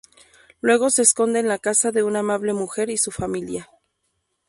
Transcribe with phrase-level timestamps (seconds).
[0.61, 3.69] Luego se esconde en la casa de una amable mujer y su familia.